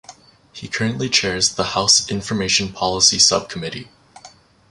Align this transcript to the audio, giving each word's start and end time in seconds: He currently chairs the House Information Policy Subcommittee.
He 0.51 0.67
currently 0.67 1.09
chairs 1.09 1.53
the 1.53 1.63
House 1.77 2.09
Information 2.09 2.73
Policy 2.73 3.19
Subcommittee. 3.19 3.87